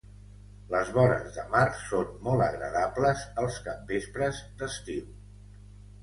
[0.69, 5.05] Les vores de mar són molt agradables els capvespres d'estiu.